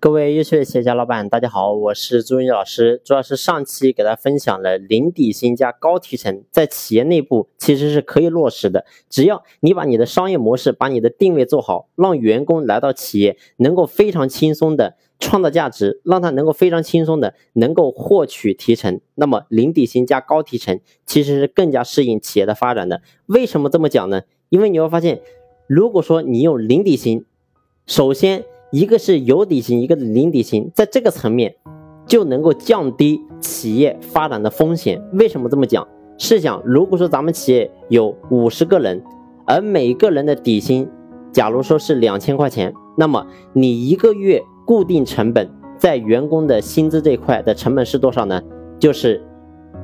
[0.00, 3.02] 各位优秀的企业家老板，大家好，我是朱云老师。
[3.04, 8.86] 主要是上期给大家分享了零底薪加高提成，在企业内部其实是可以落实的。
[9.10, 23.02] 只要你把你的商业模式、把你的定位做好，让员工来到企业能够非常轻松的创造价值，让他能够非常轻松的能够获取提成，那么零底薪加高提成其实是更加适应企业的发展的。
[23.26, 24.22] 为什么这么讲呢？
[24.48, 25.20] 因为你会发现，
[25.66, 27.24] 如果说你用零底薪，
[27.84, 28.44] 首先。
[28.70, 31.56] 一个是有底薪，一个零底薪，在这个层面
[32.06, 35.02] 就能够降低企业发展的风险。
[35.12, 35.86] 为什么这么讲？
[36.18, 39.02] 试想，如果说咱们企业有五十个人，
[39.46, 40.86] 而每个人的底薪，
[41.32, 45.48] 假如说是两千块钱，那么你一个月固定成本
[45.78, 48.42] 在员工的薪资这块的成本是多少呢？
[48.78, 49.22] 就是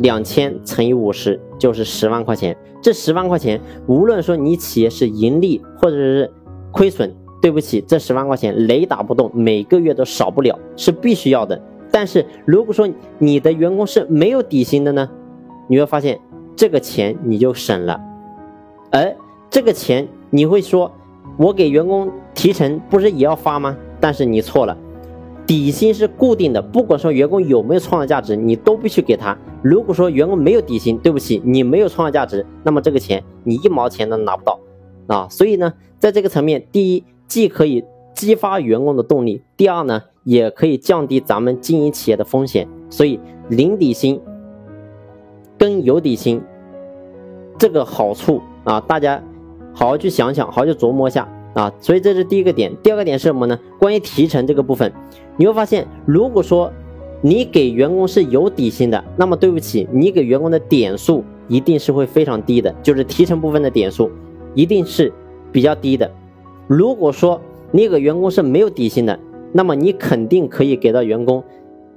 [0.00, 2.56] 两千乘以五十，就是十万块钱。
[2.80, 6.32] 这十万块钱，无论说你企业是盈利或者是
[6.72, 7.14] 亏损。
[7.42, 11.60] 对不起，这十万块钱雷打不动，每个月都少不了，是必须要的。
[11.90, 15.10] 但是如果说你的员工是没有底薪的呢，
[15.68, 16.20] 你会发现
[16.54, 18.00] 这个钱你就省了。
[18.92, 19.14] 而
[19.50, 20.90] 这个钱你会说，
[21.36, 23.76] 我给员工提成不是也要发吗？
[24.00, 24.78] 但是你错了，
[25.44, 29.36] 底薪是固定的，不管说员工有没有创造价值，你都必须给他。
[29.62, 34.60] 如果说员工没有底薪，对不起，你没有创造价值，那么这个钱你一毛钱都拿不到
[35.08, 35.26] 啊。
[35.28, 37.04] 所以呢，在这个层面，第一。
[37.32, 42.68] 既可以激发员工的动力，第二呢，也可以降低咱们经营企业的风险。
[42.90, 44.20] 所以零底薪
[45.56, 46.42] 跟有底薪
[47.58, 49.24] 这个好处啊，大家
[49.72, 51.72] 好好去想想，好好去琢磨一下啊。
[51.80, 52.70] 所以这是第一个点。
[52.82, 53.58] 第二个点是什么呢？
[53.78, 54.92] 关于提成这个部分，
[55.38, 56.70] 你会发现，如果说
[57.22, 64.10] 你给员工是有底薪的，那么对不起，你给员工的点数一定是会非常低的，就是提成部分的点数
[64.54, 65.10] 一定是
[65.50, 66.12] 比较低的。
[66.66, 69.18] 如果说那个员工是没有底薪的，
[69.52, 71.42] 那么你肯定可以给到员工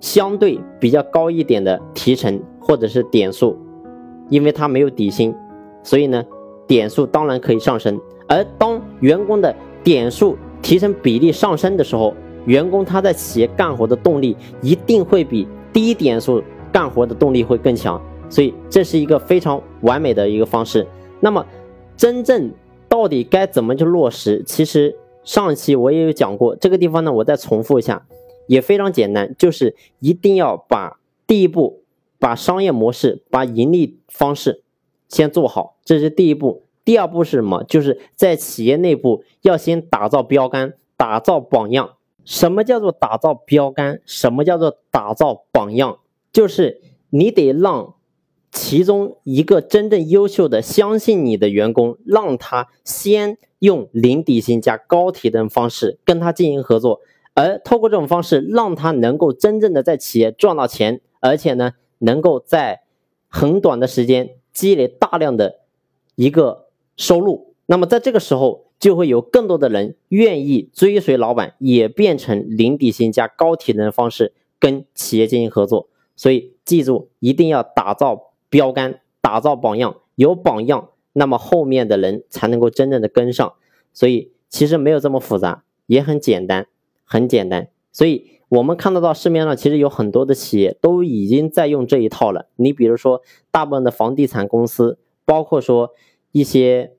[0.00, 3.56] 相对比较高一点的提成或者是点数，
[4.28, 5.34] 因为他没有底薪，
[5.82, 6.24] 所以呢
[6.66, 8.00] 点数当然可以上升。
[8.28, 12.14] 而当员工的点数提成比例上升的时候，
[12.46, 16.42] 员工他在企业干活的动力一定会比低点数
[16.72, 20.86] 干活的动力会更强，所以这是一个非常完美的一个方式。
[21.20, 21.44] 那么
[21.96, 22.50] 真正。
[22.96, 24.42] 到底该怎么去落实？
[24.46, 28.06] 其实上期我也有讲过，这个地方呢，我再重复一下，
[28.46, 31.82] 也非常简单，就是一定要把第一步，
[32.18, 34.62] 把商业模式、把盈利方式
[35.08, 36.62] 先做好，这是第一步。
[36.86, 37.62] 第二步是什么？
[37.64, 41.96] 就是在企业内部要先打造标杆，打造榜样。
[42.24, 44.00] 什么叫做打造标杆？
[44.06, 45.98] 什么叫做打造榜样？
[46.32, 46.80] 就是
[47.10, 47.95] 你得让。
[48.56, 57.02] 其中一个真正优秀的、相信你的员工，让他先用零底薪加高提的方式跟他进行合作，
[57.34, 62.80] 而透过这种方式，让他能够真正的在企业赚到钱，而且呢，能够在
[63.28, 65.60] 很短的时间积累大量的
[66.14, 67.54] 一个收入。
[67.66, 75.90] 那么在这个时候，就会有更多的人愿意追随老板，也变成零底薪加高提的方式跟企业进行合作。
[76.16, 78.32] 所以记住，一定要打造。
[78.48, 83.54] 标杆打造榜样，有榜样，那么后面的人才能够真正的跟上。
[83.92, 86.66] 所以其实没有这么复杂，也很简单，
[87.04, 87.68] 很简单。
[87.90, 92.48] 所以我们看得到市面上其实有很多的企业都已经在用这一套了。
[92.56, 95.90] 你比如说大部分的房地产公司，包括说
[96.32, 96.92] 一些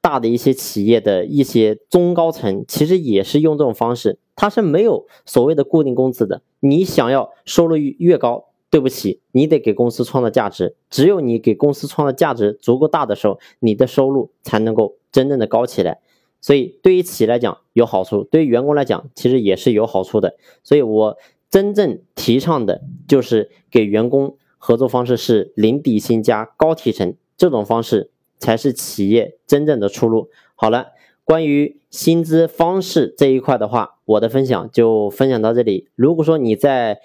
[0.00, 4.18] 大的一些企业的一些中高层，其实也是用这种方式。
[4.34, 6.42] 它是没有所谓的固定工资的。
[6.60, 8.47] 你想要收入越高。
[8.70, 10.76] 对不起，你得给公司创造价值。
[10.90, 16.00] 只有你给公司创造价值足够大的时候，你的收入才能够真正的高起来。
[16.40, 20.36] 所以，对于企业来讲有好处，对于员工来讲其实也是有好处的。
[20.62, 21.16] 所以我
[21.50, 30.28] 真正提倡的就是给员工合作方式是零底薪加高提成，这种方式才是企业真正的出路。
[30.54, 30.88] 好了，
[31.24, 35.88] 关于薪资方式这一块的话，我的分享就分享到这里。
[35.94, 37.00] 如果说你在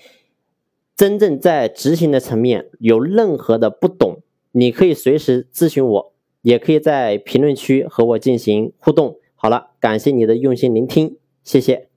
[0.96, 9.18] 真正在执行的层面有任何的不懂，你可以随时咨询我，也可以在评论区和我进行互动。
[9.36, 11.93] 好了，感谢你的用心聆听，谢谢。